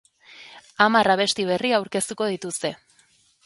Hamar 0.85 1.11
abesti 1.15 1.47
berri 1.51 1.73
aurkeztuko 1.81 2.33
dituzte. 2.33 2.77